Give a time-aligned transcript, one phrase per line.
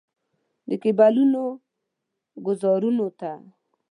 [0.69, 1.43] د کیبلونو
[2.45, 3.31] ګوزارونو ته.